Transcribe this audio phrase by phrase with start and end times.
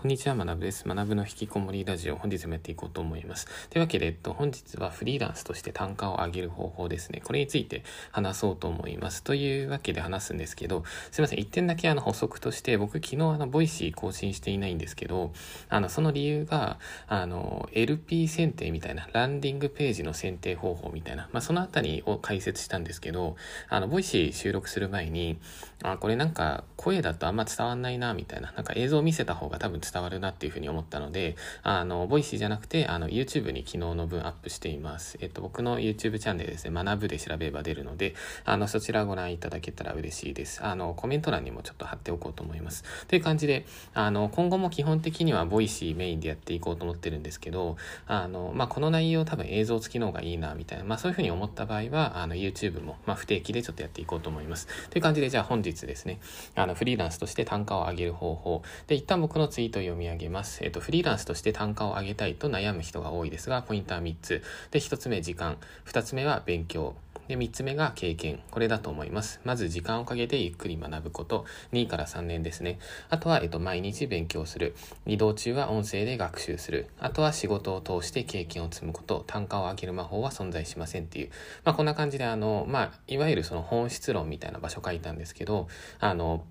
[0.00, 0.86] こんにちは、マナブです。
[0.86, 3.48] マナブの引きこもりラジオ、本日もやっていこうと思います。
[3.68, 7.20] というわけで、えっと、本日はフリーランスとして単価を上げる方法ですね。
[7.24, 7.82] これについて
[8.12, 9.24] 話そうと思います。
[9.24, 11.40] というわけで話すんですけど、すいません。
[11.40, 15.32] 一点だけあの補足として、僕昨日あの、 Voicy 更新していないんですけど、
[15.68, 16.78] あの、その理由が、
[17.08, 23.34] あの、LP 選定みたいな、ランディングページの選定方法みたいな、まあ、そのあたりを解説したんですけど、
[23.68, 25.40] あの、 Voicy 収録する前に、
[25.82, 35.18] あ、これなんか声だとあんま伝わんないな、みたいな、なんか映像を見せた方が多分伝伝わるなっていうふうに思ったので、あの、 Voicy じゃなくて、あの、YouTube に昨日の分アップしています。
[35.20, 40.64] えっと、僕の YouTube チャンネルですね、マナブで調べれば出るので、あの、そちらをご覧いただけたら嬉しいです。
[40.64, 42.84] あの、コメント欄にもちょっと貼っておこうと思います。
[43.06, 47.76] という感じで、あの、今後も基本的には Voicy メインでやっていこうと思ってるんですけど、
[48.06, 54.68] あの、まあ、この内容多分映像付きの方がいいな、みたいな、まあ、そういうふうに思った場合は、あの、YouTube も、まあ、不定期でちょっとやっていこうと思います。
[54.90, 56.20] という感じで、じゃあ本日ですね、
[56.54, 58.62] あの、フリーランスとして単価を上げる方法。
[58.86, 60.62] で、一旦僕のツイートを読み上げます。
[60.64, 64.42] えっと、フリーランスとして単価を上げたいと悩む人が多いですが、ポイントは3つ。
[64.70, 65.56] で、1つ目、時間。
[65.86, 66.94] 2つ目は勉強。
[67.28, 68.40] で、3つ目が経験。
[68.50, 69.40] これだと思います。
[69.44, 71.44] まず、時間をかけてゆっくり学ぶこと。
[71.72, 72.78] 2から3年ですね。
[73.10, 74.74] あとは、えっと、毎日勉強する。
[75.06, 76.88] 移動中は音声で学習する。
[76.98, 79.24] あとは仕事を通して経験を積むこと。
[79.26, 81.30] 単価を上げる魔法は存在しませんっていう。
[81.64, 85.68] まあ、こんな感じで、あの、まあ、いわゆるその本質論みたいな場所書いたんですけど、
[86.00, 86.44] あの、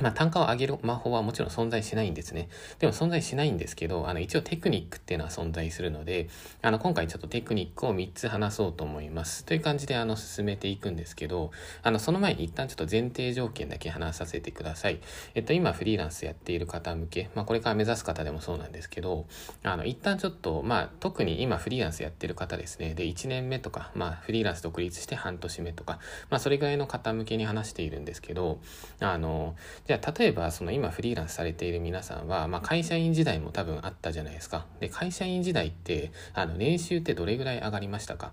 [0.00, 2.48] まあ、単価を上げる魔法はもちろん存在しないんですね。
[2.78, 6.28] でも存在しないんですけど、あの、一応テクニックっていうのは存在するので、
[6.62, 9.44] あの、今回ちょっとテクニックを3つ話そうと思います。
[9.44, 11.50] という感じで、あの、進めていくんですけど、
[11.82, 15.00] あの、その前に一旦ちょっと前提条件だけ話させてください。
[15.34, 19.26] えっと、今フリーランスやっている方向け、まあ、これから目指す方でもそうなんですけど、
[19.62, 22.94] あの、一旦ちょっと、まあ、特に今フリーランスやってる方ですね。
[22.94, 25.98] で、1年目とか、まあ、フリーランス独立して半年目とか、
[26.30, 28.60] まあ、それぐらいの方向けに話しているんですけど、
[29.00, 29.56] あの、
[29.88, 34.66] じゃあ、例えば、その今フリーランスされている皆さんは、まあ、会社員時代も多分あったじゃないですか。
[34.80, 38.32] で、会社員時代って、あの、年収ってどれぐらい上がりましたか？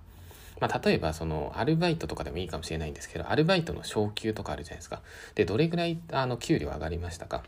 [0.60, 5.02] まあ、例えば、その、アルバイトとかでもいいかもしれないんですけど、アルバイトの昇給とかあるじゃないですか。
[5.36, 7.42] で、どれぐらい、あの、給料上がりましたか？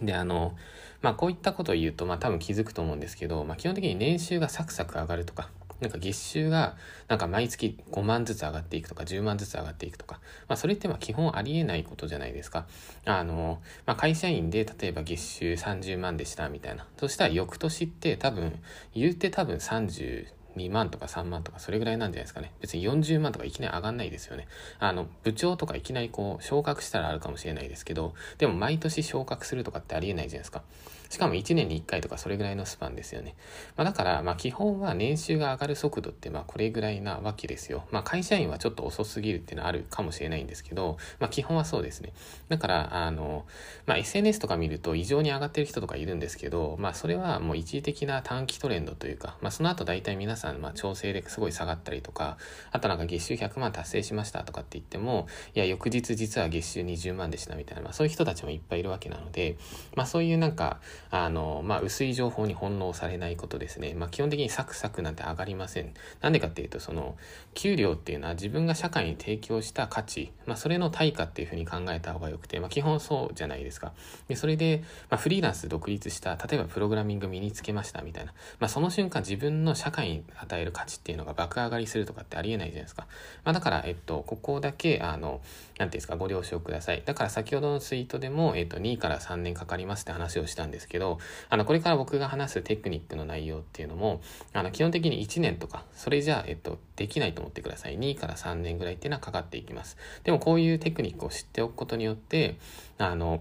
[0.00, 0.56] で、あの、
[1.02, 6.76] まあ、こういったことを言うと、まあ、多分気づくと思うんですけど、まあ、基本的に年収がサクサク上がるとか、なんか月収が
[7.08, 12.66] なんか毎月5万ずつ上がっていくとか10万ずつ上がっていくとか、まあそれってまあ基本ありえないことじゃないですか。
[13.04, 16.86] あの、まあ会社員で例えば月収30万でしたみたいな。
[16.98, 18.60] そしたら翌年って多分、
[18.94, 20.26] 言うて多分30、
[20.56, 22.52] 2万とか3万とかそれぐらいなんじゃないですかね。
[22.60, 24.48] 別に40万とかいきなり上がんないですよね。
[24.78, 30.62] あの、部長とかいきなりこう昇格したらあるかもしれないですけど、でも毎年昇格するとかってありえないじゃないですか。
[31.10, 33.34] しかも1年に1回とかそれぐらいのスパンですよね。
[33.76, 37.84] まあ、だから、まあ基本は年収が上がる速度ってまあこれぐらいなわけですよ。
[37.90, 42.12] まあ会社員はちょっと遅すぎるっていうのはあるかもしれないんですけど、まあ基本はそうですね。
[42.48, 43.44] だから、あの、
[43.86, 52.38] まあ SNS とか見ると異常に上がってる人とかいるんですけど、まあそれはもう一時的な短期トレンドというか、まあその後大体皆さん、まあ調整ですごい下がったりとか、
[52.70, 55.26] あとなんか月収100万達成しましたとかって言っても、
[55.56, 59.56] いや翌日実は月収20万でしたみたいな、まあそういう人たちもいっぱいいるわけなので、
[59.96, 60.80] まあそういうなんか、
[61.10, 63.94] あの、まあ薄い情報に翻弄されないことですね。
[63.94, 65.92] まあ基本的にサクサクなんて上がりません。
[66.20, 67.16] なんでかっていうと、その、
[67.54, 73.92] 給料っていうのは自分が社会に提供した価値、まあそれの対価っていうふうに考えた方がよくて、まあ基本そうじゃないですか。
[74.28, 83.06] で、それで、まあフリーランス独立した、例えばプログラミング身につけましたみたいな、まあその瞬間自分の社会に与える価値っていうのが爆上がりするとかってありえないじゃないですか。
[83.44, 85.40] まあだから、えっと、ここだけ、あの、
[85.80, 87.02] 何て言うんですか、ご了承ください。
[87.06, 91.18] だから先ほどのツイートでも、えっと、2から3年かかりますって話をしたんですけど、
[91.48, 94.20] あの、これから僕が話すテクニックの内容っていうのも、
[94.52, 97.98] あの、基本的に1年とか、それじゃあ、えっと、できないと思ってください。
[97.98, 99.96] 2から3年ぐらいっていうのはかかっていきます。
[100.22, 102.56] でもこういうテクニックを知っておくことによって、
[102.98, 103.40] あの、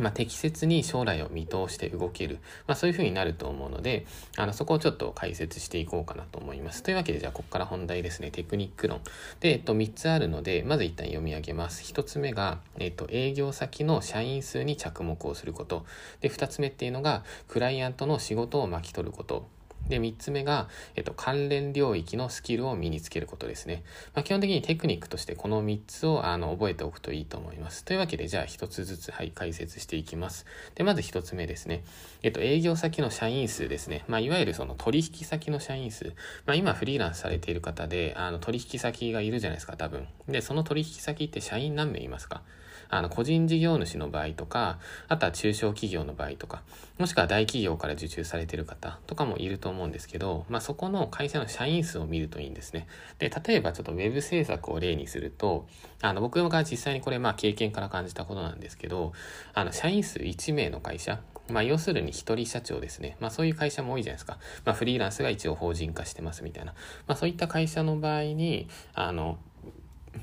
[0.00, 2.38] まあ、適切に将来を見通して動ける。
[2.66, 6.82] まあ、そういうふうになると思うので、あの、そこをちょっと解説していこうかなと思います。
[6.82, 8.30] というわけで、じゃあ、ここから本題ですね。
[8.30, 9.00] テクニック論。
[9.40, 11.82] で、えっと、3つあるので、まず一旦読み上げます。
[11.92, 15.84] 1つ目が、えっと、営業先の社員数に着目をすること。
[16.20, 19.48] で、2つ目っていうのが、クライアントの仕事を巻き取ること。
[19.88, 23.82] で、3つ目が、えっと、関連領域のスキルを身につけることですね。
[24.14, 27.84] まあ、基本的にテクニックとしてこの3つをあの覚えておくといいと思います。
[27.84, 30.46] というわけで、じゃあ1つずつ、はい、解説していきます。
[30.74, 31.84] で、まず1つ目ですね。
[32.22, 34.04] えっと、営業先の社員数ですね。
[34.08, 36.14] まあ、いわゆるその取引先の社員数。
[36.46, 40.08] まあ、今フリーランスされている方で、あの、取引先がいるじゃないですか、多分。
[40.28, 42.42] で、その取引先って社員何名いますか？
[42.88, 44.78] あの、個人事業主の場合とか、
[45.08, 46.62] あとは中小企業の場合とか、
[46.98, 52.86] もしくは大企業から受注されている方とかもいると思うんですけど、まあ、そこの会社の社員数を見るといいんですね。
[53.18, 55.66] で、例えばちょっと web 制作を例にすると、
[56.02, 59.12] あの、僕が実際にこれ、まあ、経験から感じたことなんですけど、
[59.54, 63.16] あの、社員数1名の会社、まあ、要するに一人社長ですね。
[63.20, 64.38] まあ、そういう会社も多いじゃないですか。
[64.64, 66.72] まあ、フリーランスが一応法人化してますみたいな。
[67.06, 69.38] まあ、そういった会社の場合に、あの、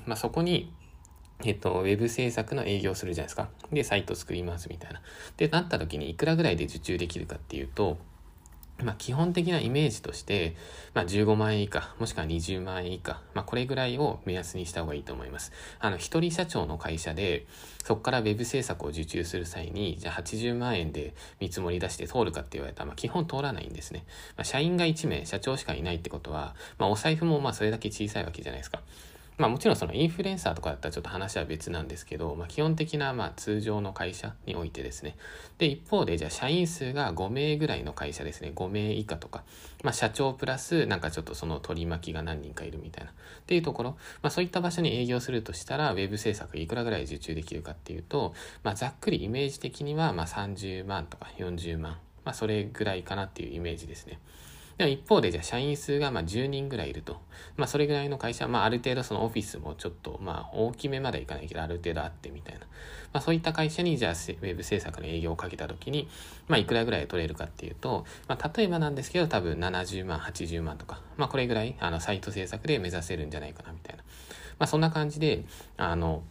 [0.05, 0.73] まあ、そこに、
[1.45, 3.49] えっと、ウェブ制作の営業するじゃないですか。
[3.71, 5.01] で、サイト作りますみたいな。
[5.37, 7.97] で、なった時にいくらぐらいで受注できるかっていうと、
[8.81, 10.55] まあ、基本的なイメージとして、
[10.93, 15.51] まあ、15万円以下、もしくは20万円以下、まあ、これぐらいを目安にした方がいいと思います。
[15.79, 17.45] あの、一人社長の会社で、
[17.83, 24.05] そこから web 制作を受注する際に、じゃあ80万円で見積もり出して通るかって言われたら、まあ、基本通らないんですね。
[24.37, 28.81] まあ、社員が1名、社長しかいないってことは、まあ、お財布もまあそれだけ小さいわけじゃないですか。
[29.37, 35.15] まあもちろんそのインフルエンサーとかだったらちょっと話は別なんですけど、まあ基本的なまあ通常の会社においてですね。
[35.57, 38.51] で、一方でじゃあ社員数が5名ぐらいの会社ですね。
[38.55, 39.43] 5名以下とか。
[39.83, 43.11] まあ社長プラスなんかちょっとその取り巻きが何人かいるみたいな。
[43.11, 43.13] っ
[43.45, 43.91] ていうところ。
[44.21, 48.33] まあそういった場所に営業するとしたら、ウェブ制作いくらぐらい受注できるかっていうと、
[48.63, 51.97] まあざっくりイメージ的にはまあ30万とか40万。
[52.23, 54.19] まあそれぐらいかなっていうイメージですね。
[54.77, 57.21] でも一方で、じゃあ社員数がまあ10人ぐらいいると。
[57.57, 62.61] まあそれぐらいの会社、まあある程度そのオフィスもちょっとまあ大きめまでいかないけどある程度あってみたいな。
[63.13, 66.07] まあそういった会社にじゃあウェブ制作の営業をかけた時に、
[66.47, 74.03] まあいくらぐらい取れるかっていうと、まあ例えばなんですけど多分70万、80万とか、まあこれぐらいあのサイト制作で目指せるんじゃないかなみたいな。
[74.59, 75.45] まあそんな感じで、
[75.77, 76.23] あの、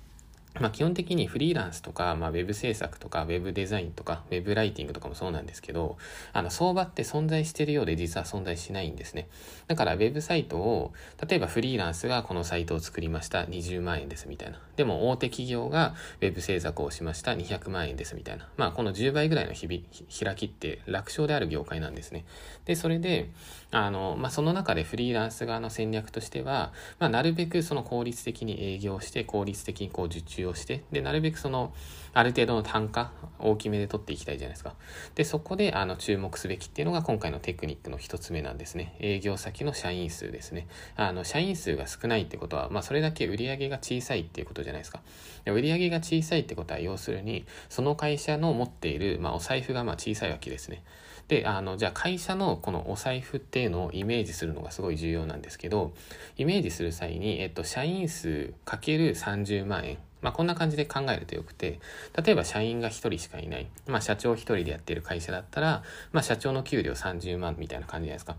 [0.61, 5.97] まあ、基本的にフリーランスとか、まあ、ウェブ制作とか、ウェブデザインとか、ウェブライティングとかもそうなんですけど、
[6.35, 9.29] あの、相場って存在してるようで実は存在しないんですね。
[9.67, 10.93] だから、ウェブサイトを、
[11.27, 14.61] 例えばフリーランスがこのサイトを作りました、20万円ですみたいな。
[14.77, 18.47] でも、大手企業がウェブ制作をしました、200万円ですみたいな。
[18.59, 19.83] まあ、この10倍ぐらいの日々、
[20.25, 22.27] 開きって楽勝である業界なんですね。
[22.67, 23.31] で、それで、
[23.71, 31.73] あの、まあ、その中でフリーランス側の戦略としては、まあ、なるべくその効率的に営業して、効率的にこう受注をして、で、なるべくその、
[32.15, 34.75] ある程度の単価、大きめで取っていきたいじゃないですか。
[35.15, 38.95] で、そこで、あの、注目すべきっていうのが今回のテクニックの一つ目なんですね。
[39.01, 40.67] 営業先の社員数ですね。
[40.97, 45.01] あの、社員数が少ないってことは、まあ、それだけ売り上げが小さいっていうことじゃないですか。
[45.45, 50.83] で売り上げが小さいってことは、要するに、その会社の持っている、まあ、お財布がまあ小さいわけですね。
[51.29, 55.95] で、あの、じゃあ会社のこのお財布っていうのをイメージするのがすごい重要なんですけど、
[56.37, 59.99] イメージする際に、えっと、社員数かける30万円。
[60.23, 61.81] まあ、こんな感じで考えるとよくて、
[62.25, 63.67] 例えば社員が1人しかいない。
[63.87, 65.83] まあ、社長1人でやってる会社だったら、
[66.13, 68.37] まあ、社長の給料30万みたいな感じじゃないですか。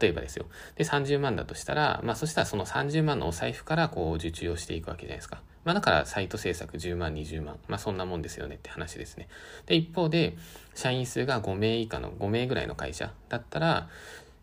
[0.00, 0.46] 例えばですよ。
[0.76, 5.42] で、30万だとしたら、まあ、そしたらその30万のお財布からこう受注をしていくわけじゃないですか。
[5.64, 7.58] まあだからサイト制作10万、20万。
[7.68, 9.28] まあそんなもんですよねって話ですね。
[9.66, 10.36] で、一方で、
[10.74, 13.88] 社員数が5名以下の5名ぐらいの会社だったら、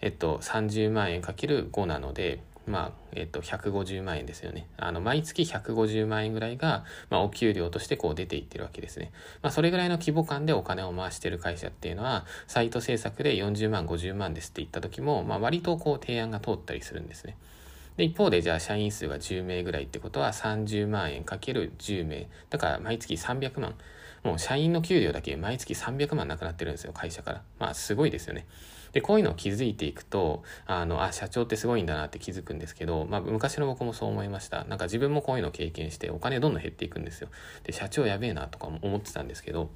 [0.01, 4.67] えっと、30万円かける5なので、まあ、えっと、150万円ですよね。
[4.77, 9.11] あの、毎月150万円ぐらいが、まあ、お給料としてこう出ていってるわけですね。
[9.41, 17.35] まあ、それぐらいの規模感でお金を回してる会社っていうのは、サイト制作で40万、50万ですって言った時も、まあ、割とこう提案が通ったりするんですね。
[17.97, 22.29] で、一方で、じゃあ、社員数が10名ぐらいってことは、30万円かける10名。
[22.49, 23.75] だから、毎月300万。
[24.23, 27.41] もう、社員の給料だけ毎月300万なくなってるんですよ、会社から。
[27.59, 28.45] まあ、すごいですよね。
[28.93, 34.63] で、こういうのを気づいていくと、あの、あ、社長ってすごいんだなって気づくんですけど、まあ、昔の僕もそう思いました。
[34.65, 37.29] なんか自分もこういうのを経験して、お金どんどん減っていくんですよ。
[37.63, 39.69] で、社長やべえなとか思ってたんですけど、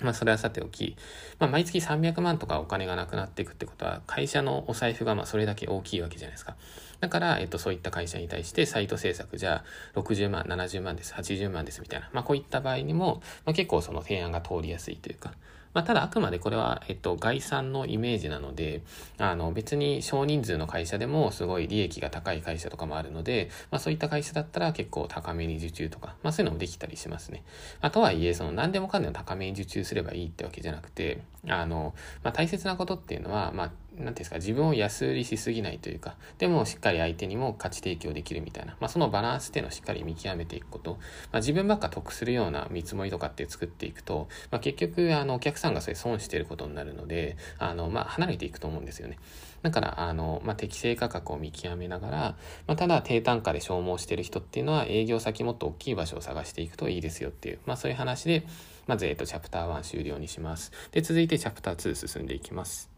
[0.00, 0.96] まあそれはさておき、
[1.38, 6.56] まあ毎月300万とかお金がなくなっていくってことは、会社のお財布がまあそれだけ大きいわけじゃないですか。
[7.00, 9.62] だから、えっと、そういった会社に対してサイト制作、じゃ
[9.94, 15.32] あ60万、70万です、80万ですみたいな、まあこういった場合にも、まあ結構その提案が通りやすいというか、
[15.74, 18.82] まあ、ただあくまでこれは、えっと、概算のイメージなので、
[19.18, 27.42] あの、別に少人数の会社でもすごい利益が高い会社とかもあるので、まあ、そういった会社だったら結構高めに受注とか、まあ、そういうのもできたりしますね。
[27.82, 40.98] まあ、とはいえ、その何でもかんでも高めに受注すればいいってわけじゃなくて、あの、まあ、大切なことっていうのは、まあ、なんていうんですか、自分を安売りしすぎないというか、でもしっかり相手にも価値提供できるみたいな、まあそのバランスっていうのをしっかり見極めていくこと、
[41.30, 49.18] まあ自分ばっか得するような見積もりとかって作っていくと、まあ結局、あの、お客さんがそれ損してることになるので、あの、まあ離れていくと思うんですよね。
[49.62, 52.18] だから、あの、まあ適正価格を見極めながら、
[52.66, 58.46] まあただ低単価で消耗してる人っていうのは営業先もっと大きい場所を探していくといいですよっていう、まあそういう話で、
[58.86, 60.72] まず、えっと、チャプター1終了にします。
[60.92, 62.93] で、続いてチャプター2進んでいきます。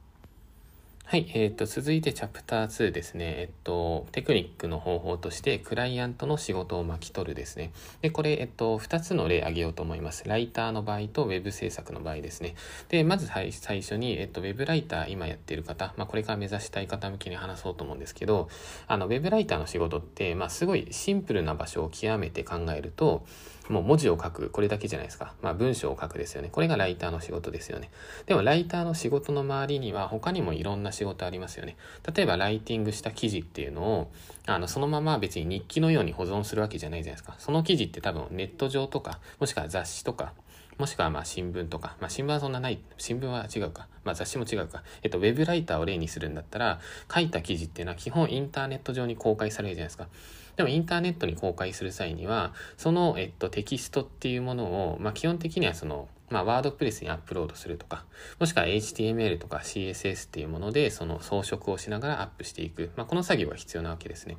[1.08, 3.34] はい、えっ、と、続いてチャプター2ですね。
[3.38, 7.70] えっと、テクニックの方法として、クライアントの仕事を巻き取るですね。
[8.02, 10.24] で、これ、えっと、2つの例挙げようと思います。
[10.26, 12.56] ライターの場合と Web 制作の場合ですね。
[12.88, 18.48] で、まず最初に、えっと、Web ライター今やってる方、まあ、これから目指したい方向けに話そうと思うんですけど、
[18.88, 23.24] あの、Web ライターの仕事って、まあ、すごいシンプルな場所を極めて考えると、
[23.68, 25.34] もう文字を書く、これだけじゃないですか。
[25.42, 26.48] まあ文章を書くですよね。
[26.50, 27.90] これがライターの仕事ですよね。
[28.26, 31.76] でもライターの仕事の周りには他にもいろんな仕事ありますよね。
[32.14, 34.12] 例えばライティングした記事っていうのを、
[34.46, 37.36] あの、そのまま別に日記のように保存するわけじゃないじゃないですか。
[37.38, 40.32] その記事って多分ネット上とか、もしくは雑誌とか、
[40.78, 46.80] もしくはまあ新聞とか、まあ新聞はそんなない、新聞は違うか、まあ雑誌も違うか、えっと、ウェブライターを例にするんだったら、
[47.12, 50.08] 書いた記事っていうのは基本インターネット上に公開されるじゃないですか。
[50.56, 58.04] でもインターネットに公開する際には、その、えっと、テキストっていうものを、まあ基本的にはその、まあ、ワードプレスにアップロードするとか、
[58.40, 62.90] もしくは HTML とか CSS っていうもので、その装飾をしながらアップしていく。
[62.96, 64.36] まあ、この作業が必要なわけですね。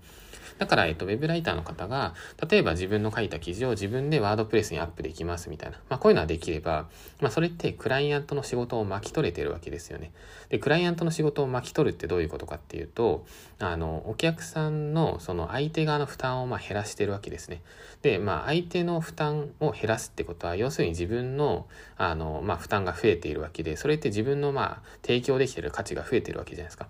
[0.57, 2.15] だから、えっと、ウェブライターの方が、
[2.49, 5.77] 例えば自分の書いた記事を自分でワードプレスにアップできますみたいな。
[5.89, 6.87] まあ、こういうのはできれば、
[7.21, 10.11] まあ、それってクライアントの仕事を巻き取れてるわけですよね。
[10.49, 13.25] で、クライアントの仕事を巻き取るってどういうことかっていうと、
[13.59, 17.61] あの、お客さんの、その相手側の負担をまあ減らしてるわけですね。
[18.01, 26.87] で、まあ、相手の負担を減らすってことは、要するに自分の、あの、まあ、負担が増えているわけで、それって自分のまあ、提供できてる価値が増えてるわけじゃないですか。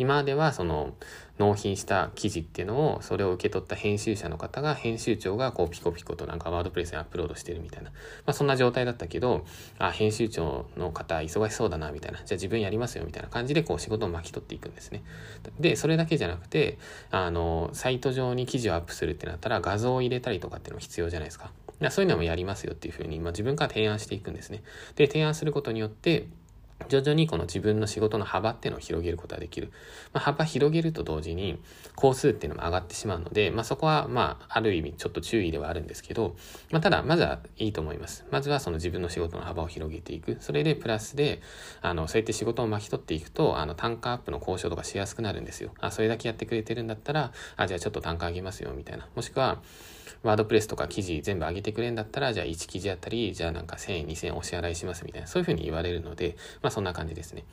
[0.00, 0.94] 今まではその
[1.38, 7.96] 納品した記事っていうのをそれを受け取った編集者の方が編集長がこうピコピコとなんかワードプレスにアップロードしてるみたいな、ま
[8.28, 9.44] あ、そんな状態だったけど
[9.78, 12.18] あ編集長の方忙しそうだなみたいな。
[12.18, 15.02] じゃあ自分やりますよみたいな感じでこう仕事を巻き取っていくんですね。
[15.58, 16.78] でそれだけじゃなくて
[17.10, 21.52] あのサイト上に記事をアップするってなったら画像を入れたりとかっていうのも必要じゃないですか。
[21.90, 24.62] そういうのもやりますよっていうふうに、まあ、自分から提案していくんですね。
[24.96, 26.26] で提案することによって
[26.88, 29.72] 徐々にこの自分の仕事の幅っていうのを広げることができる。
[30.12, 31.58] まあ、幅広げると同時に、
[31.94, 36.36] 工数っていうのも上がってしまうので、まあ、そこは、まあ、ある意味ちょっと注意ではあるんですけど、
[36.70, 38.24] まあ、ただ、まずはいいと思います。
[38.30, 40.36] まずはその自分の仕事の幅を広げていく。
[40.40, 41.40] それで、プラスで、
[41.82, 45.72] あの、そうやって仕事を巻き取っていくと、あの、単価アップの交渉とかしやすくなるんですよ。
[45.80, 49.08] あ、それだけやってくれてるんだったら、あ、じゃあちょっと単価上げますよ、みたいな。
[49.14, 49.60] もしくは、
[50.22, 57.44] ワードプレスとか記事全部上げてくれんだったら、じゃあ1記事あたり、じゃあなんか1000円、2000円お支払いしますみたいな、そういうふうに言われるので、まあそんな感じですね。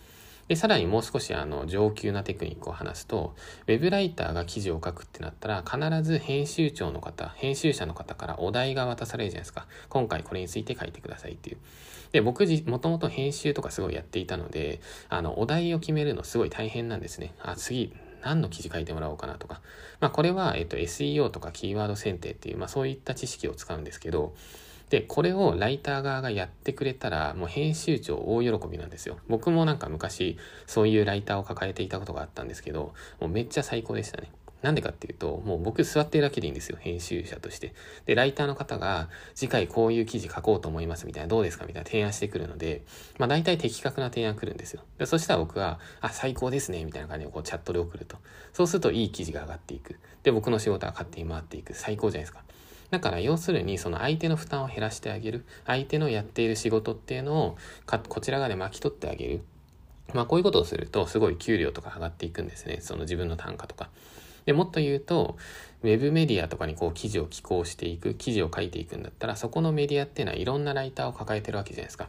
[0.47, 3.35] で、さらにもう少しあの上級なテクニックを話すと、
[3.67, 9.67] ウェブライターが記事を書くってなったら、必ず編集長の方、編集者の方からお題が渡されるじゃないですか。
[9.89, 11.57] 今回これについて書いてくださいっていう。
[12.13, 17.33] で、僕、もともと編集とかすごいやっていたので、あの、お題を決めるのすごい大変なんですね。
[17.41, 19.61] あ、次、何の記事書いてもらおうかなとか。
[19.99, 24.33] まあ、これは、えっと、SEO とかキーワード選定っていう、まあ、そういった知識を使うんですけど、
[24.89, 29.17] で、これをライター側がやってくれたら、もう編集長大喜びなんですよ。
[29.27, 34.31] 僕もなんか昔、そういうライターを抱えていたことがあったんですけど、もうめっちゃ最高でしたね。
[34.61, 37.73] なんでかっていうと、もう僕座ってるだけでいいんですよ、編集者として。
[38.05, 42.83] で、ライターの方が、次回こういう記事書こうと思いますみたいな、どうですかみたいな提案してくるので、
[43.19, 44.81] まあ大体的確な提案来るんですよ。
[44.97, 48.17] で、そしたら僕は、あ、最高ですね、みたいな感じでこうチャットで送ると。
[48.53, 49.99] そうするといい記事が上がっていく。
[50.23, 51.73] で、僕の仕事は勝手に回っていく。
[51.73, 52.43] 最高じゃないですか。
[52.89, 55.45] だから要するにその相手の負担を減らしてあげる。
[55.65, 59.41] 相手のやっている仕事っていうのをこちら側で巻き取ってあげる。
[60.13, 62.77] まあこういうことをするとすごい給料とか上がっていくんですね。
[62.79, 63.89] その自分の単価とか。
[64.47, 65.35] で、もっと言うと、
[65.83, 72.07] ウェブメディアとかにこう記事を寄稿していく、記事を書いていくんだったら、そこのメディアっていうのはいろんなライターを抱えてるわけじゃないですか。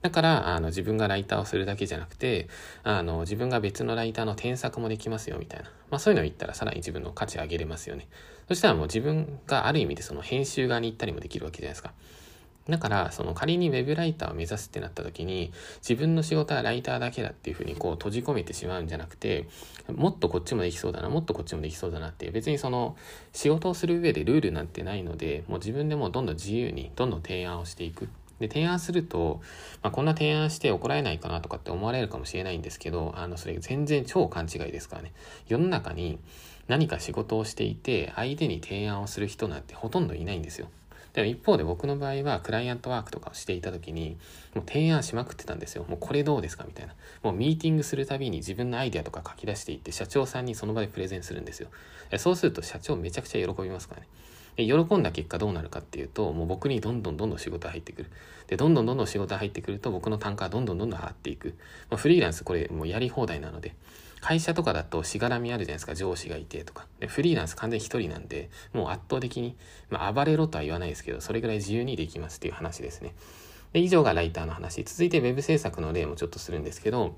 [0.00, 2.48] だから、あの、自分がライターをするだけじゃなくて、
[2.84, 5.70] あの、自分が別のライターの添削もできますよ、みたいな。
[5.90, 8.06] まあそういうのを言ったらさらに自分の価値上げれますよね。
[8.46, 11.92] そしたらもう自分がある意味でその編集側に行ったりもできるわけじゃないですか。
[12.68, 19.48] だから、その仮にウェブライターを目指すってなった時に、自分の仕事はライターだけだっていうふうにこう閉じ込めてしまうんじゃなくて、
[19.92, 22.96] もっとこっちもできそうだな、もっとこっちもできそうだなって、別にその
[23.32, 28.08] 仕事をする上でルールなんてないので、もう自分でもどんどん自由に、どんどん提案をしていく。
[28.38, 29.40] で、提案すると、
[29.82, 35.12] まあ、こんな提案して怒られないかなとかって思われるかもしれないんですけど、あの、それ全然超勘違いですからね。
[35.48, 36.18] 世の中に
[36.68, 40.68] 何か仕事をしていて、相手に提案をする人なんてほとんどいないんですよ。
[41.12, 44.16] でも一方で僕の場合はクライアントワークとかをしていた時に
[44.54, 45.84] もう提案しまくってたんですよ。
[45.88, 46.94] もうこれどうですかみたいな。
[47.22, 51.68] もうミーティングするたびに自分のアイデアとか書き出していって社長さんにその場でプレゼンするんですよ。
[52.18, 54.06] そうすると社長めちゃくちゃ喜びますからね。
[54.56, 58.10] で喜んだ結果どうなるかっていうともう僕にどんどんどんどん仕事入ってくる
[58.48, 61.54] でどんどんどんどん仕事入ってくると僕の単価はどんどんどんどん上がっていく、
[61.90, 63.74] まあ、フリーランスこれもうやり放題なので
[64.22, 69.56] 会社とかだとしがらみあるじゃないですか上司がいてとかでフリーランス完全に一人なんでもう圧倒的に、
[69.90, 73.14] まあ、暴れろとは言わないですけどそれぐらい自由にできますっていう話ですね
[73.72, 77.16] で以上がライターの話続いて web 制作の例もちょっとするんですけど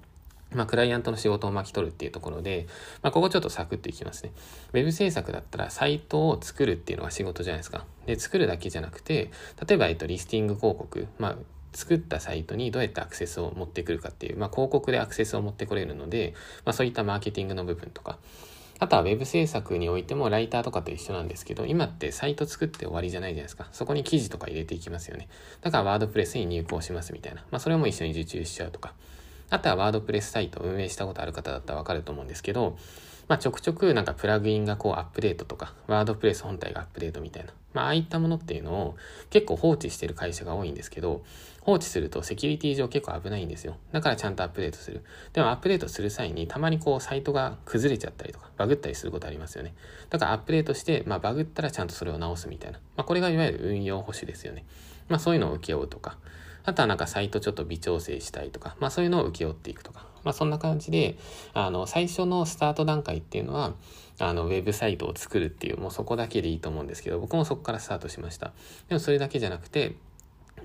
[0.55, 2.67] まあ、クライアントの仕事を巻き取るっていうところで、
[3.03, 4.33] まあ、ここちょっとサクッといきますね。
[4.73, 7.85] ウェブ制作だったら、サイトを作るっていうのが仕事じゃないですか。
[8.07, 9.31] で、作るだけじゃなくて、
[9.67, 11.37] 例えば、えっと、リスティング広告、まあ、
[11.75, 18.19] 作ったサイトにどうやってアクセスを持ってくるかっていう、まあ、広告でアクセスを持ってこれるので、まあ、そういったマーケティングの部分とか、
[18.79, 23.69] あとは Web 制作においてもライターとかと一緒なんですけど、今ってサイト作って終わりじゃないじゃないですか。
[23.73, 25.29] そこに記事とか入れていきますよね。
[25.61, 27.45] だからワードプレスに入稿しますみたいな。
[27.51, 28.93] まあそれも一緒に受注しちゃうとか。
[29.55, 32.77] あとはワードプレスサイトを運営したことある方だったらわかると思うんですけど、
[33.29, 38.97] まあ、ちょくちょくなんかプラグインがこうアップデートとか、ワードプレス本体がアップデートみたいな、まあ、ああいったものっていうのを
[39.31, 41.23] 結構放置してる会社が多いんですけど、
[41.61, 43.77] 放置するとセキュリティ上結構危ないんですよ。
[43.93, 45.03] だからちゃんとアップデートする。
[45.33, 49.73] でもアップデートする際にたまにこうサイトが崩れちゃったりとか、バグったりすることありますよね。
[50.11, 52.81] だからアップデートして、まあ、バグったらちゃんとそれを直すみたいな。
[52.97, 54.67] まあ、これがいわゆる運用保守ですよね。
[55.09, 56.19] まあ、そういうのを請け負うとか。
[56.65, 60.07] あとはなんかサイトちょっと微調整したいとか、まあそういうのを請け負っていくとか。
[60.25, 61.17] まあそんな感じで、
[61.53, 63.75] あの、最初のスタート段階っていうのは、
[64.19, 68.53] あの、ウェブサイトを作るっていう、もうそこだけでいいと思うんですけど、僕もそこからスタートしました。
[68.89, 69.97] でもそれだけじゃなくて、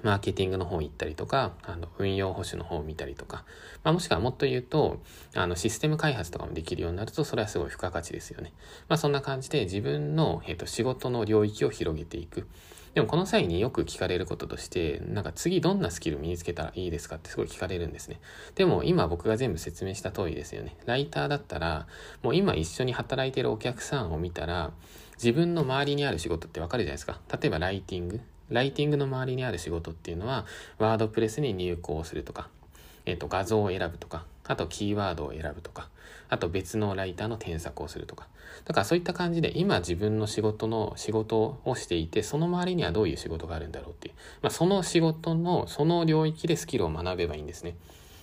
[0.04, 3.44] マーケティングの方行ったりとか、あの、運用保守の方を見たりとか、
[3.84, 5.02] まあ、もしくはもっと言うと、
[5.36, 8.54] あの、システム開発とかもできるようになると、それはすごい付加価値ですよね。
[8.88, 12.48] まあ、そんな感じで自分の、えっ、と、仕事の領域を広げていく。
[12.94, 18.20] でもこの際によく聞かれることとして、なんか次どんなスキル身につけたらいいですかってすごい聞かれるんですね。
[18.56, 20.76] でも今僕が全部説明した通りですよね。
[20.86, 21.88] ライターだったら、
[22.24, 24.72] もう今一緒に働いてるお客さんを見たら、
[25.16, 27.20] 自分の周りにある仕事ってわかるじゃないですか。
[27.42, 28.22] 例えばライティング。
[28.50, 30.46] ライティングの周りにある仕事っていうのは、
[30.80, 32.50] ワードプレスに入稿するとか、
[33.06, 35.90] えっ、ー、と、画像を選ぶとか、あとキーワードを選ぶとか、
[36.28, 38.28] あと別のライターの添削をするとか。
[38.66, 44.16] だからそういった感じで今自分の仕事の仕事をしていて、その周りにはどういう仕事があるんだろうっていう。
[44.42, 47.76] まあ、その仕事の、その領域でスキルを学べばいいんですね。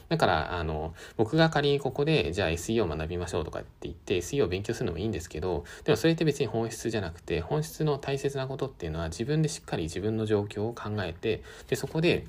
[0.08, 12.26] だから、あの、僕が仮にここで、じゃあ SEO を学びましょうとかって言って、SEO を勉強するのもいいんですけど、でもそれって別に本質じゃなくて、本質の大切なことっていうのは自分でしっかり自分の状況を考えて、で、そこで、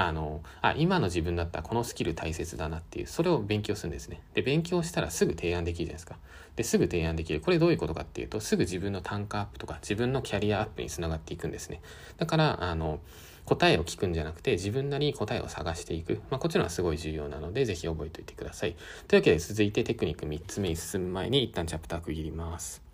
[0.00, 4.20] あの、あ、今の自分だったらこのスキル大切だなっていう、それを勉強するんですね。
[4.34, 6.16] で、勉強したらすぐ提案できるじゃないですか。
[6.54, 7.40] で、すぐ提案できる。
[7.40, 11.80] これどういうことかっていうと、すぐ自分の単価アップとか、自分のキャリアアップにつながっていくんですね。
[12.16, 13.00] だから、あの、
[13.44, 16.20] 答えを聞くんじゃなくて自分なりに答えを探していく。
[16.30, 18.76] まあ、こっちのはすごい重要なので、ぜひ覚えておいてください。
[19.08, 22.87] というわけで続いてテクニック3つ目に進む前に一旦チャプター区切ります。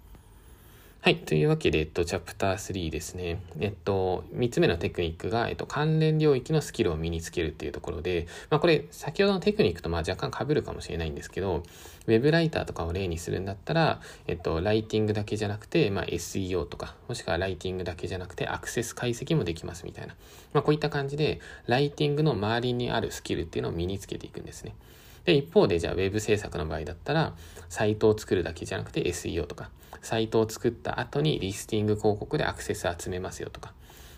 [1.05, 1.17] はい。
[1.17, 3.39] というわけで、えっと、チャプター3ですね。
[3.61, 11.63] えっと、3つ目のテクニックが、えっと、関連領域のスキルを身につけるっていうところで、まあ、これ、先ほどのテクニックとまあ若干被るかもしれないんですけど、
[12.07, 20.15] ウェブライターとかを例にするんだったら、えっと、ライティングだけじゃなくて、まあ、SEO とか、もしくはライティングだけじゃなくて、アクセス解析もできますみたいな。
[20.55, 24.75] まあ、こういった感じで、ライティングの周りにあるスキルっていうのを身につけていくんですね。
[25.25, 27.35] で、一方で、じゃあ、ウェブ制作の場合だったら、
[27.69, 29.71] サイトを作るだけじゃなくて SEO とか、
[30.03, 33.73] サイトを作った後にリスティング広告でアクセス集めますよとか、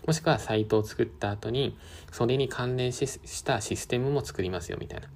[0.05, 1.77] もしくはサイトを作った後に、
[2.11, 5.07] それに関連したシステムも作りますよみたいな。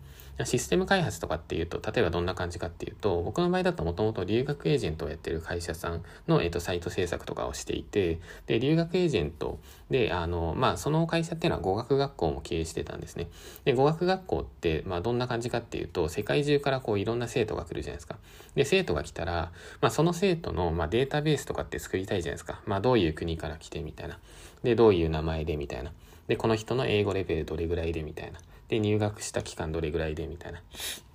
[0.46, 13.28] システム開発とかっていうと、例えばどんな感じかっていうと、僕の場合だともともと留学エージェントをやってる会社さんの、えっと、サイト制作とかをしていて、で、留学エージェントで、あの、まあ、その会社っていうのは語学学校も経営してたんですね。
[13.66, 18.18] で、語学学校って、まあ、どんな感じかっていうと、世界中からこういろんな生徒が来るじゃないですか。
[18.56, 19.52] で、生徒が来たら、
[19.82, 22.62] まあ、その生徒の、まあ、データベースとかって作りたいじゃないですか。
[22.66, 24.20] まあ、どういう国から来てみたいな。
[24.64, 25.92] で、どういう名前でみたいな。
[26.28, 28.40] で、この人の英語レベルどれぐらいでみたいな。
[28.72, 30.62] で、入学した期間どれぐらいでみたいな。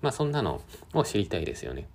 [0.03, 0.61] まあ、そんなの
[0.92, 1.88] を知りたいですよね。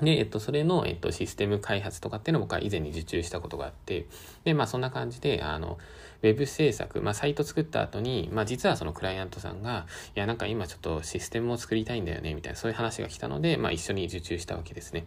[0.00, 4.06] で、えっと、それの、えっと、システム開発とかっていうのを僕は以前に受注したことがあって、
[4.44, 5.76] で、まあ、そんな感じで、あの、
[6.22, 15.04] ウェブ制作、まあ、サイト作った後に、まあ、実はそのクライアントさんが、いや、なんか今ちょっとシステムを作りたいんだよね、みたいな、そういう話が来たので、まあ、一緒に受注したわけですね。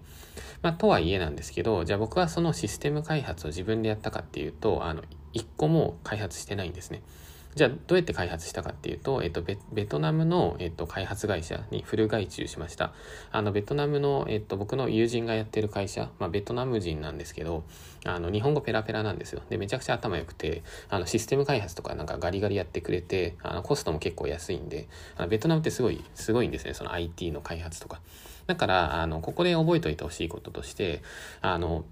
[0.61, 7.01] まあ、とはいえなんですけど、じゃあ僕はそのシステム開発を自分でやったかっていうと、あの、一個も開発してないんですね。
[7.55, 12.91] じゃあどうやって開発したかっていうと、えっと、ベベトナムの、えっと、開発会社にフル外注しました。
[13.31, 17.63] あの、ベトナムの、えっと、僕の友人がやってる会社、まあ、ベトナム人なんですけど、
[18.03, 19.41] あの、日本語ペラペラなんですよ。
[19.49, 28.01] で、めちゃくちゃ頭良くて、あの、システム開発とかなんかガリガリやってくれて、あの、コストも結構安いんで、あのベトナムってすごい、すごいんですね、その IT の開発とか。
[28.47, 31.01] だから、あの、ここで覚えておいてほしいこととして、
[31.41, 31.85] あの、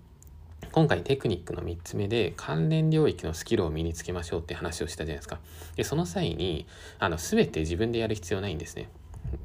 [0.73, 5.39] 今回テクニックの3つ目で関連領域のスキルを身につけましょうって話をしたじゃないですか。
[5.75, 6.65] で、その際に、
[6.97, 8.89] あの、すべて自分でやる必要ないんですね。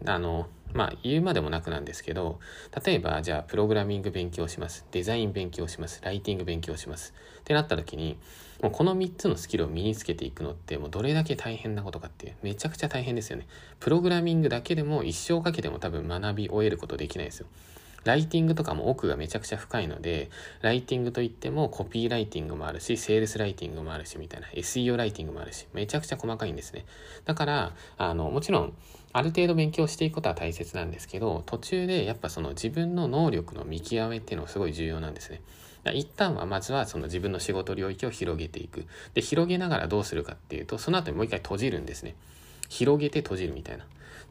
[0.07, 2.41] あの、まあ、言うまでもなくなんですけど、
[2.83, 4.87] 例えば、じゃあ、プログラミング勉強します。
[4.91, 6.01] デザイン勉強します。
[6.03, 7.13] ライティング勉強します。
[7.41, 8.17] ってなった時に、
[8.63, 13.47] もうこの3つのスキルを身につけていくのってもうどれだけ大変なことかってめちゃくちゃ大変ですよね。
[13.81, 17.47] プログラミングだけでも一生かけても多分学び終えることできないですよ。
[18.05, 20.31] ライティングとかも奥がめちゃくちゃ深いので、
[20.63, 26.87] ライティングといってもコピーライティングもあるし、セールスライティングもあるし、みたいな、SEO ライティングもあるし、めちゃくちゃ細かいんですね。
[27.25, 28.73] だから、あの、もちろん、
[29.13, 35.41] ある程度勉強していくことは大切なんですけど、途中でやっぱその自分の能力の見極めっていうのがすごい重要なんですね。
[35.95, 38.85] 一旦はまずはその自分の仕事領域を広げていく。
[39.15, 42.15] で、広げながらどうするかっていうと、その後にもう一回閉じるんですね。
[42.69, 43.87] 広げて閉じるみたいな。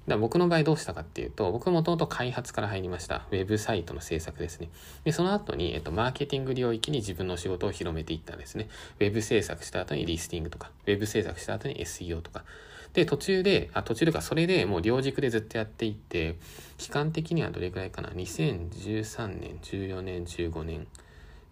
[0.08, 3.26] だ僕の場合どうしたかっていうと、僕もともと開発から入りました。
[3.32, 4.70] ウェブサイトの制作ですね。
[5.04, 8.70] で、その後に、えっと、マーケティング領域に自分の仕事を広めていったんですね。
[9.00, 12.46] ウェブ制作した後にリスティングとか、ウェブ制作した後に SEO とか。
[12.94, 16.38] で、途中で、あ、途中とか、それでもう両軸でずっとやっていって、
[16.78, 20.88] 期間的にはどれくらいかな ?2013 年、14年、15年、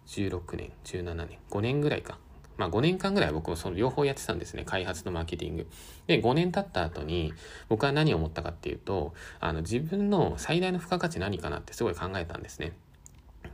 [0.06, 2.18] 16年、17年、5年ぐらいか。
[2.56, 4.64] まあ5年間ぐらい僕もその両方やってたんですね。
[4.64, 5.66] 開発とマーケティング。
[6.06, 7.32] で、5年経った後に
[7.68, 12.72] 僕は何を思ったかっていうと、あの自分の最大の付加価値何かなってすごい考えたんですね。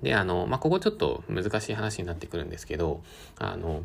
[0.02, 3.02] で、あの、まあここちょっと難しい話になってくるんですけど、
[3.38, 3.82] あの、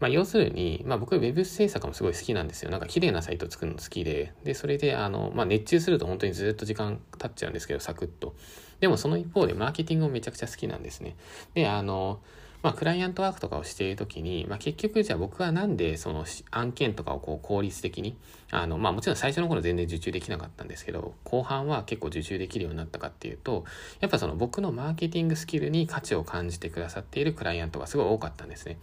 [0.00, 2.70] まあ、要するに、まあ、僕、ウェブ制作もすごい好きなんですよ。
[2.70, 8.34] なんか、綺麗なサイト作るの好きで、で、それで、あの、まあ、熱中すると本当にずっと時間経っちゃうんですけど、サクッと。
[8.80, 11.16] でも、その一方で、マーケティングもめちゃくちゃ好きなんですね。
[11.52, 12.20] で、あの、
[12.62, 18.16] まあ、クライアントワークとかをしているときに、まあ、結局じゃあ僕はなんでその案件とかをこう効率的に、
[18.50, 23.64] あの、まあ、もちろん最初の頃全然受注できなかったんですけど、後半は結構受注できるようになったかっていうと、
[24.00, 28.78] やっぱその僕のマーケティングスキルに価値を感じてくださっているクライアントがすごい多かったんですね。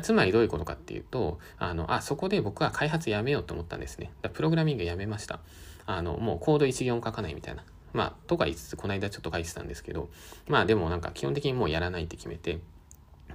[0.00, 4.10] つまりどういうことかっていうと、あの、あ、そこで僕は開発やめようと思ったんですね。
[4.32, 5.40] プログラミングやめました。
[5.84, 7.62] あの、もうコード一行も書かないみたいな。
[7.92, 10.08] まあ、とか言いつつ、この間ちょっと書いてたんですけど、
[10.48, 12.60] まあでもなんか基本的にもうやらないって決めて、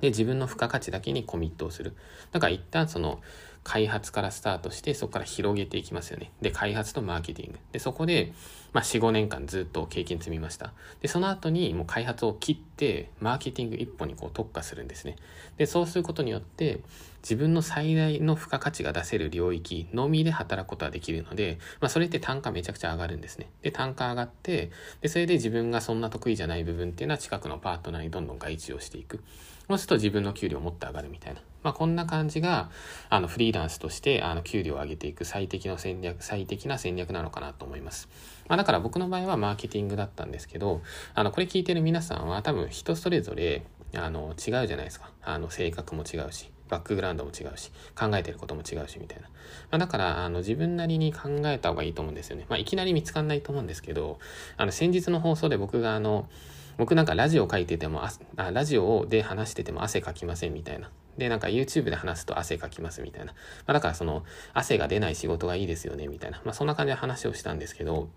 [0.02, 1.96] で、自分の付加価値だけにコミットをする。
[2.32, 3.22] だから一旦その
[3.64, 6.32] 開発からスタートして、そこから広げていきますよね。
[6.42, 7.60] で、開発とマーケティング。
[7.74, 8.32] で、そこで、
[8.72, 10.72] まあ、4、5年間ずっと経験積みました。
[11.02, 15.18] で、その後にもう開発を切って、マーケティング一本にこう特化するんですね。
[15.58, 16.80] で、そうすることによって、
[17.28, 23.52] 自分の最大の付加価値が出せる領域のみで働くことができるので、まあ、それって単価めちゃくちゃ上がるんですね。
[23.62, 29.22] で、単価上がって、で、それで自分がそんな得意じゃない部分っていうのは近くのパートナーにどんどん外注をしていく。
[29.68, 31.42] そうすると自分の給料もっと上がるみたいな。
[31.64, 32.70] まあ、こんな感じが、
[33.10, 38.08] あの、フリーランスとして、あの、給料を上げていく最適の戦略、最適な戦略なのかなと思います。
[38.48, 40.82] まあ、だから僕の場合はマーケティングだったんですけど、
[41.14, 45.12] あの、これ聞いてる皆さんは多分人それぞれ、あの、違うじゃないですか。
[45.22, 46.50] あの、性格も違うし。
[46.70, 49.28] バックグラウンドも違うし、考えてることも違うし、みたいな。
[49.72, 52.46] まあ、だから、あの、自分なりに考えた方がいいと思うんですよね。
[52.50, 54.20] まあ、いきなり見つかんないと思うんですけど、
[54.58, 56.30] あの、先日の放送で僕があの、
[56.78, 60.92] 僕なんかラジオ書いててもあ、ラジオで話してても汗かきませんみたいな。
[61.18, 63.34] で、なんか YouTube で話すと汗かきますみたいな。
[63.34, 66.42] まあ、だからその、汗が出ない仕事がいいですよねみたいな。
[66.46, 68.10] まあ、そんな感じで話をしたんですけど、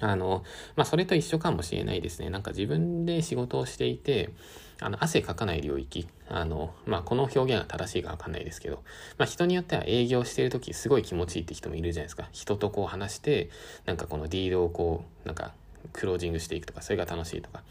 [0.00, 0.44] あの、
[0.76, 2.28] まあ、それと一緒かもしれないですね。
[2.28, 4.30] なんか自分で仕事をしていて、
[4.80, 6.06] あの、汗かかない領域。
[6.28, 8.82] あの、まあ、この表現は正しいかわかんないですけど、
[9.16, 12.28] まあ、人によっては営業してる時すごい気持ちいいって人もいるじゃないですか。
[12.32, 13.50] 人とこう話して、
[13.84, 15.52] なんかこのディールをこう、なんか、
[15.92, 17.62] クロージングしていくとか、それが楽しいとか。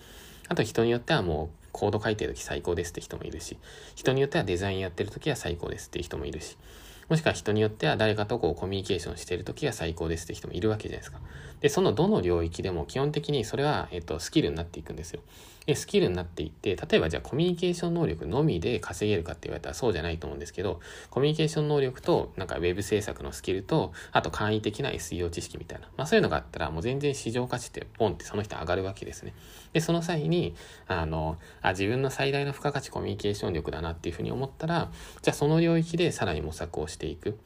[0.47, 3.57] あと人によってはもうコード書いてる時最高ですって人もいるし、
[3.95, 6.57] 人によってはデザインやってる時は最高ですっていう人もいるし、
[7.09, 11.19] もしくは人によっては誰かとこうコミュニケーションしてる時が最高ですって人もいるわけじゃないですか。
[11.61, 15.21] で、そのどの領域でも基本的にそれは、えっと、スキルになっていくんですよ。
[15.73, 25.87] スキルになっていって、例えばじゃあコミュニケーション能力のみで稼げるかって言われたらそうじゃないと思うんですけど、コミュニケーション能力と、なんかウェブ制作のスキルと、あと簡易的な SEO 知識みたいな。
[25.97, 29.33] まあそういうのがあったら、もう全然市場価値ってポンってその人上がるわけですね。
[29.73, 30.55] で、その際に、
[30.87, 34.91] あの、あ、自分の最大の付加価値コミュニケーション力だなっていうふうに思ったら、
[35.23, 37.39] じゃあその領域でさらに模索をしていく。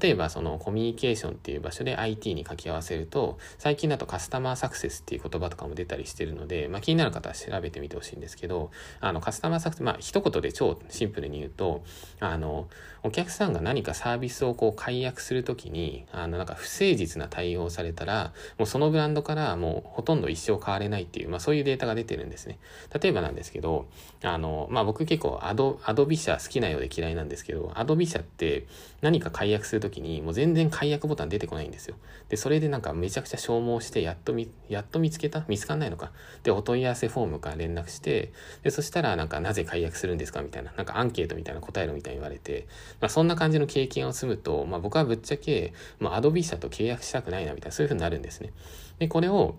[0.00, 8.70] 例えばそのコミュニケーションっていう場所で IT に掛け合わせると、最近だとカスタマーサクセスっていう言葉とかも出たりしてるので、まあ気になる方は調べてみてほしいんですけど、
[9.00, 11.84] あのカスタマーサクセス、まあ一言で超シンプルに言うと、
[12.20, 12.68] あの、
[13.02, 22.58] お客さんが何かサービスをこう解約するときに、あのなんか不誠実な対応をされたら、もうそのブランドからもうほとんど一生変われないっていう、まあそういうデータが出てるんですね。
[23.00, 23.86] 例えばなんですけど、
[24.24, 28.66] あの、まあ僕結構アド、アドビ社好きなようで嫌いなんですけど、アドビ社って
[29.02, 31.96] 何か解約するときにもう全然解約ボタン出てこないんですよ。
[32.28, 35.44] で、それでなんかめちゃくちゃ消耗して、やっと見、やっと見つけた？
[35.48, 36.12] 見つかんないのか？
[36.42, 40.42] で、お問い合わせフォームから連絡して、で、そしたらなんかなぜ解約するんですか？
[40.42, 42.66] みたいな、なんかアンケートみたいな答えろみたいに言われて、
[43.00, 48.52] まあそんな感じの経験を積むと、まあ僕はぶっちゃけ、まあアドビ社と契約したくないなみたいな、そういう風になるんですね。
[48.98, 49.56] で、これを、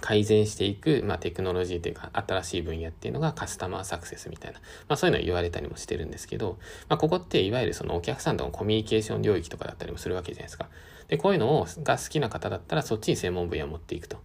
[0.00, 10.68] 改善していく、まあ、テクノロジーというか新しい分野っていうのがカスタマーサクセスみたいな、まあ、そういうのを言われたりもしてるんですけど、まあ、ここっていわゆるそのお客さんとのコミュニケーション領域とかだったりもするわけじゃないですか。
[11.08, 14.18] で、こういうのをが好きな方だったらそっちに専門分野を持っていくと。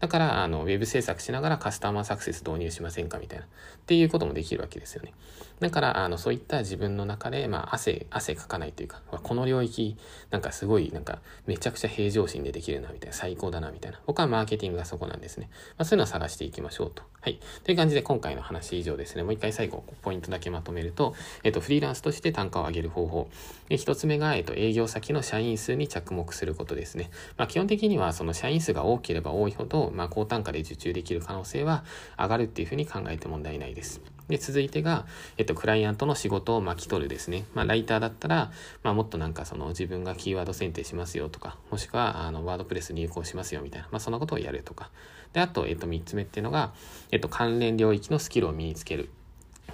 [0.00, 3.44] だから、あの、ウェブ制作しながらカスタマーサクセス導入しませんかみたいな。
[3.44, 3.48] っ
[3.86, 5.12] ていうこともできるわけですよね。
[5.60, 9.98] だから、あの、そういった自分の中で、まあ、汗、汗かかないというか、この領域、
[10.30, 14.00] なんかすごい、なんか、めちゃくちゃ平常心でできるな、みたいな、最高だな、みたいな。
[14.06, 15.50] 僕はマーケティングがそこなんですね。
[15.76, 17.02] まあ、そういうのを探していきましょうと。
[17.20, 17.38] はい。
[17.64, 19.22] という感じで、今回の話以上ですね。
[19.22, 23.28] もう一回最後、ポイントだけまとめると、えっと、フリーランスとして単価を上げる方法。
[23.68, 27.10] で、一つ目が、えっと、営業先の社員数に着目することですね。
[27.36, 31.84] まあ、基本的には、その社員数が多ければ多いほど、まあ、高単価で受注できる可能性は
[32.18, 34.00] 上がるっていうふうに考えて問題ないです。
[34.30, 37.44] で、続いてが、えっと、クライアントの仕事を巻き取るですね。
[37.54, 44.90] まあ、ライターだったら、まあ、もっとなんかその自分がキーワード選定しますよとか、もしくは、あの、ワードプレス入稿しますよみたいな、まあ、そんなことをやるとか。
[45.32, 46.72] で、あと、えっと、三つ目っていうのが、
[47.10, 49.10] えっと、関連領域のスキルを身につける。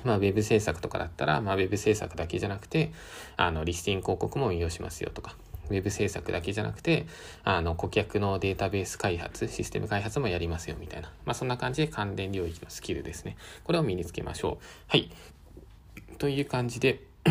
[0.05, 2.93] まあ、ウェブ制作とかだったら、まあ、ウェブ制作だけじゃなくて、
[3.37, 5.37] あの、リスティング広告も運用しますよとか。
[5.71, 7.07] ウェブ制作だけじゃなくて、
[7.45, 11.13] あの、顧客のデータベース開発、システム開発もやりますよ、みたいな。
[11.25, 13.37] まあ、そんな感じで関連領域のスキルですね。
[13.65, 14.65] これを身につけましょう。
[14.89, 15.11] はい。
[16.19, 17.03] という感じで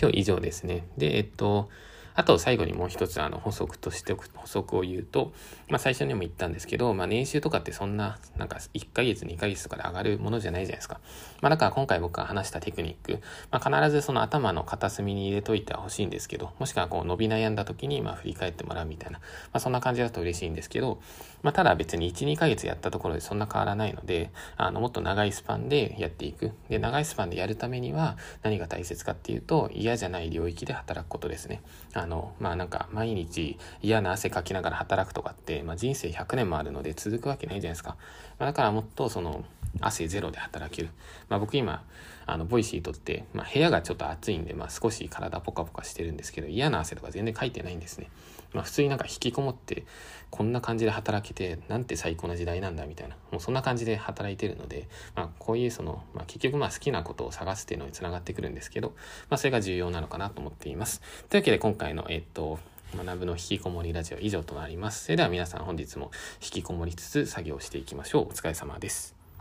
[0.00, 0.86] 今日以上ですね。
[0.98, 1.68] で、えっと、
[2.16, 5.32] あと最後にもう一つあの補足としておく補足を言うと、
[5.68, 11.00] まあ最初にも言ったんですけど、まあ年収とかってそんな、なんか1ヶ月2ヶ月とかで上がるものじゃないじゃないですか。
[11.42, 21.00] まあだから今回僕が話したテクニック、まあ必ずその頭の片隅に入れといてほしいんですけど、もしくはこう伸び悩んだ時にまあ振り返ってもらうみたいな、まあそんな感じだと嬉しいんですけど、
[21.42, 26.52] まあただ別に1、2ヶ月やったところでそんな変わらないので、あのもっと長いスパンでやっていく。
[26.68, 31.62] で、長いスパンでやるためには何が大切かっていうと、嫌じゃない領域で働くことですね。
[32.06, 37.96] あの、まあなんか毎日嫌な汗かきながら働くとかって、まあ、人生100年もあるので続くわけないじゃないですか。
[38.38, 39.44] まあ、だからもっとその
[39.80, 40.90] 汗ゼロで働ける。
[41.28, 41.82] まあ、僕今、
[42.26, 48.08] あの、 Voicy 録って、まあ、部屋がちょっと暑いんで、まあ、少し体ポカポカしてるんですけど、嫌な汗とか全然かいてないんですね。
[48.52, 49.84] まあ、普通になんか引きこもって、
[50.30, 58.94] こんな感じで働けて、なんて最高な時代なんだみたいな、もうそんな感じで働いてるので、まあ、こういうその、まあ、結局まあ好きなことを探すっていうのにつながってくるんですけど、
[59.30, 61.00] まあ、それが重要なのかなと思っています。
[61.28, 62.58] というわけで今回の、えっと、
[62.96, 65.04] 学ぶの引きこもりラジオ以上となります。
[65.04, 66.10] それでは皆さん本日も
[66.42, 68.22] 引きこもりつつ作業していきましょう。
[68.24, 69.15] お疲れ様です。